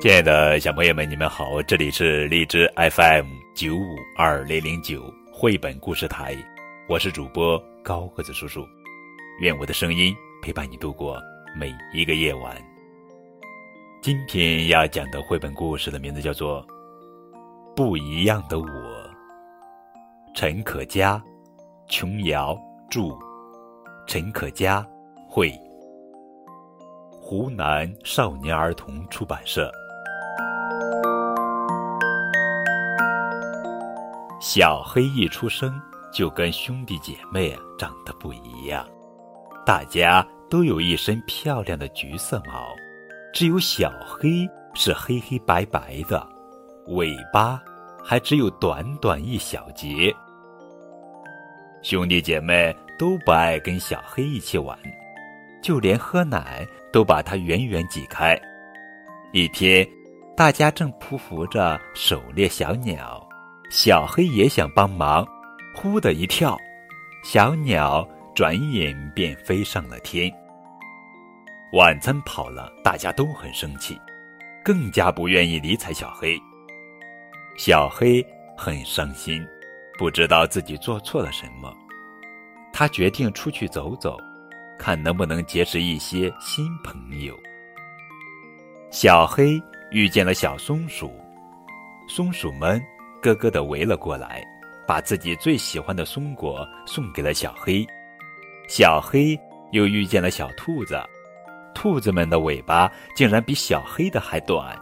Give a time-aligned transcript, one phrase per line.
[0.00, 1.62] 亲爱的小朋友们，你们好！
[1.64, 6.34] 这里是荔枝 FM 九五二零零九绘本故事台，
[6.88, 8.66] 我是主播高个子叔叔。
[9.42, 11.20] 愿我的声音陪伴你度过
[11.54, 12.56] 每一个夜晚。
[14.00, 16.66] 今天要讲的绘本故事的名字叫做
[17.76, 18.64] 《不一样的我》。
[20.34, 21.22] 陈可佳、
[21.90, 22.58] 琼瑶
[22.88, 23.10] 著，
[24.06, 24.82] 陈可佳
[25.28, 25.52] 绘，
[27.10, 29.70] 湖南少年儿童出版社。
[34.52, 35.80] 小黑一出生
[36.12, 38.84] 就跟兄弟姐妹长得不一样，
[39.64, 42.74] 大家都有一身漂亮的橘色毛，
[43.32, 46.28] 只有小黑是黑黑白白的，
[46.88, 47.62] 尾巴
[48.02, 50.12] 还只有短短一小节。
[51.80, 54.76] 兄弟姐妹都不爱跟小黑一起玩，
[55.62, 58.36] 就连喝奶都把它远远挤开。
[59.32, 59.86] 一天，
[60.36, 63.24] 大家正匍匐着狩猎小鸟。
[63.70, 65.24] 小黑也想帮忙，
[65.72, 66.58] 呼的一跳，
[67.22, 70.28] 小鸟转眼便飞上了天。
[71.72, 73.96] 晚餐跑了，大家都很生气，
[74.64, 76.36] 更加不愿意理睬小黑。
[77.56, 79.46] 小黑很伤心，
[79.96, 81.72] 不知道自己做错了什么。
[82.72, 84.18] 他决定出去走走，
[84.80, 87.38] 看能不能结识一些新朋友。
[88.90, 89.62] 小黑
[89.92, 91.12] 遇见了小松鼠，
[92.08, 92.82] 松鼠们。
[93.22, 94.42] 咯咯的围了过来，
[94.86, 97.86] 把自己最喜欢的松果送给了小黑。
[98.68, 99.38] 小黑
[99.72, 101.00] 又遇见了小兔子，
[101.74, 104.76] 兔子们的尾巴竟然比小黑的还短。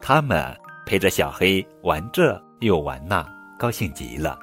[0.00, 3.26] 它们陪着小黑玩这又玩那，
[3.58, 4.38] 高兴极了。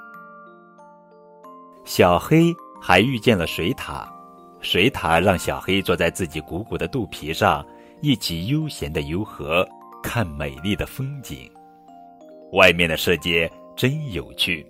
[1.86, 4.08] 小黑还遇见了水獭，
[4.62, 7.66] 水獭让小黑坐在自己鼓鼓的肚皮上，
[8.02, 9.68] 一起悠闲的游河，
[10.04, 11.50] 看美丽的风景。
[12.52, 14.66] 外面的世界真有趣，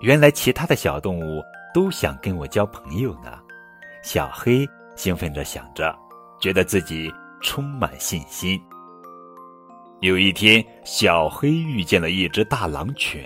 [0.00, 1.42] 原来其他的小动物
[1.74, 3.38] 都想跟我交朋友呢。
[4.02, 5.92] 小黑兴奋着想着，
[6.40, 7.12] 觉得自己
[7.42, 8.60] 充满信心。
[10.00, 13.24] 有一天，小黑遇见了一只大狼犬，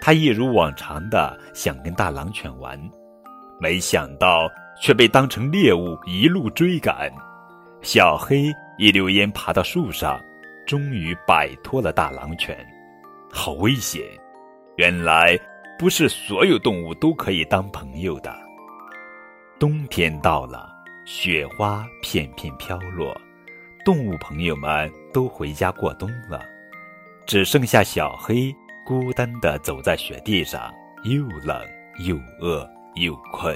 [0.00, 2.78] 他一如往常的想跟大狼犬玩，
[3.58, 4.50] 没想到
[4.82, 7.10] 却被当成猎物一路追赶。
[7.80, 10.20] 小黑一溜烟爬到树上，
[10.66, 12.54] 终于摆脱了大狼犬。
[13.32, 14.02] 好危险！
[14.76, 15.38] 原来
[15.78, 18.34] 不是所有动物都可以当朋友的。
[19.58, 20.72] 冬天到了，
[21.04, 23.14] 雪花片片飘落，
[23.84, 26.40] 动物朋友们都回家过冬了，
[27.26, 28.54] 只剩下小黑
[28.86, 30.72] 孤单地走在雪地上，
[31.04, 31.60] 又冷
[32.06, 33.54] 又饿又困。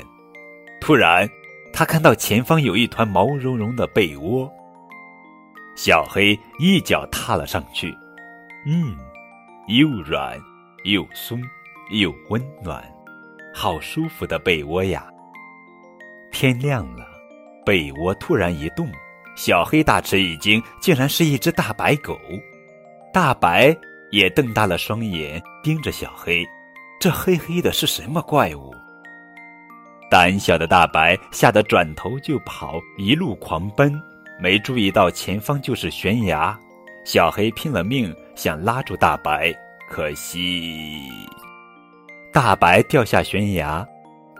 [0.80, 1.28] 突然，
[1.72, 4.50] 他看到前方有一团毛茸茸的被窝，
[5.74, 7.94] 小黑一脚踏了上去，
[8.66, 8.96] 嗯。
[9.66, 10.38] 又软
[10.84, 11.40] 又松
[11.90, 12.84] 又温暖，
[13.54, 15.06] 好舒服的被窝呀！
[16.30, 17.06] 天亮了，
[17.64, 18.86] 被窝突然一动，
[19.36, 22.20] 小黑大吃一惊，竟然是一只大白狗。
[23.10, 23.74] 大白
[24.10, 26.44] 也瞪大了双眼盯着小黑，
[27.00, 28.74] 这黑黑的是什么怪物？
[30.10, 33.98] 胆小的大白吓得转头就跑，一路狂奔，
[34.38, 36.54] 没注意到前方就是悬崖。
[37.06, 39.54] 小黑拼了命想拉住大白，
[39.88, 41.08] 可惜
[42.32, 43.86] 大白掉下悬崖，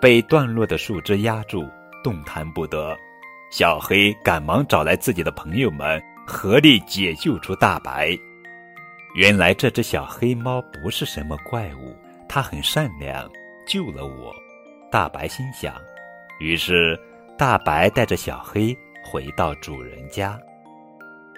[0.00, 1.64] 被断落的树枝压住，
[2.02, 2.96] 动弹不得。
[3.50, 8.10] 小黑赶忙找来自己的朋友们，合力解救出大白。
[9.14, 11.96] 原来这只小黑猫不是什么怪物，
[12.28, 13.30] 它很善良，
[13.66, 14.34] 救了我。
[14.90, 15.74] 大白心想，
[16.40, 16.98] 于是
[17.38, 20.38] 大白带着小黑回到主人家，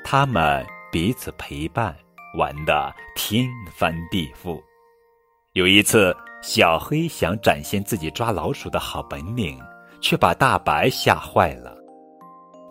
[0.03, 0.65] 他们。
[0.93, 1.95] 彼此陪伴，
[2.37, 4.61] 玩得天翻地覆。
[5.55, 9.59] 有一次，小黑想展现自己抓老鼠的好本领，
[10.01, 11.77] 却把大白吓坏了。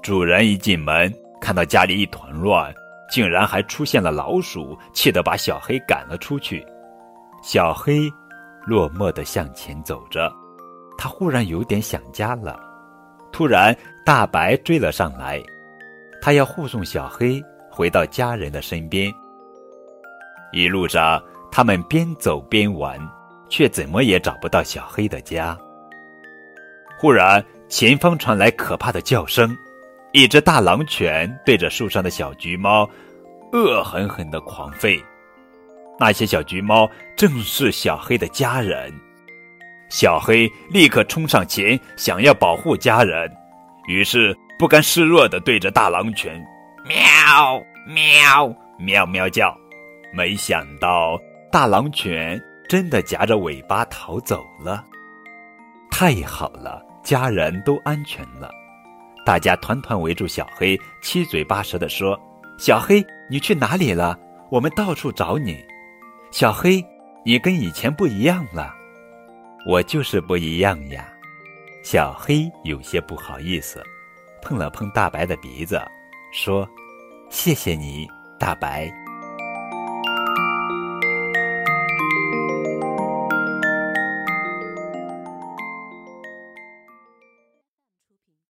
[0.04, 2.74] 主人一进门，看到家里一团乱，
[3.10, 6.66] 竟然还出现了老鼠，气得把小黑赶了出去。
[7.42, 8.10] 小黑
[8.66, 10.32] 落寞地向前走着，
[10.98, 12.60] 他忽然有点想家了。
[13.32, 13.76] 突然，
[14.06, 15.42] 大白追了上来，
[16.22, 17.44] 他要护送小黑。
[17.70, 19.14] 回到家人的身边，
[20.56, 21.22] 一路上
[21.52, 22.98] 他们边走边玩，
[23.50, 25.56] 却怎么也找不到小黑的家。
[26.98, 29.56] 忽然，前方传来可怕的叫声，
[30.14, 32.90] 一只大狼犬对着树上的小橘猫
[33.52, 34.98] 恶狠狠地狂吠。
[36.00, 38.94] 那些小橘猫正是小黑的家人，
[39.90, 43.30] 小黑立刻冲上前想要保护家人，
[43.90, 46.42] 于是不甘示弱地对着大狼犬。
[46.88, 47.62] 喵！
[47.86, 49.54] 喵喵喵叫。
[50.16, 51.20] 没想到
[51.52, 54.84] 大狼犬真的夹着尾巴逃走了。
[55.92, 58.50] 太好了，家人都安全了。
[59.26, 62.20] 大家团团围住小黑，七嘴八舌地说
[62.58, 64.18] ：“小黑，你去哪里了？
[64.50, 65.64] 我们到处找你。”
[66.32, 66.84] 小黑，
[67.26, 68.74] 你跟以前不一样了。
[69.68, 71.08] 我就是不一样呀。
[71.84, 73.84] 小黑有些不好意思，
[74.42, 75.82] 碰了碰大白的鼻子，
[76.32, 76.68] 说
[77.30, 78.08] ：“谢谢你，
[78.40, 78.92] 大白。”